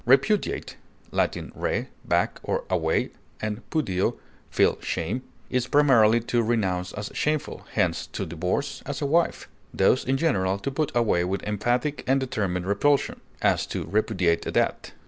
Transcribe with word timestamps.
Repudiate 0.03 0.77
(L. 1.13 1.27
re, 1.53 1.89
back, 2.03 2.39
or 2.41 2.63
away, 2.71 3.11
and 3.39 3.61
pudeo, 3.69 4.15
feel 4.49 4.79
shame) 4.81 5.21
is 5.51 5.67
primarily 5.67 6.19
to 6.21 6.41
renounce 6.41 6.91
as 6.93 7.11
shameful, 7.13 7.67
hence 7.73 8.07
to 8.07 8.25
divorce, 8.25 8.81
as 8.87 9.03
a 9.03 9.05
wife; 9.05 9.47
thus 9.71 10.03
in 10.03 10.17
general 10.17 10.57
to 10.57 10.71
put 10.71 10.91
away 10.95 11.23
with 11.23 11.43
emphatic 11.43 12.03
and 12.07 12.19
determined 12.19 12.65
repulsion; 12.65 13.21
as, 13.43 13.67
to 13.67 13.83
repudiate 13.91 14.43
a 14.47 14.51
debt. 14.51 14.91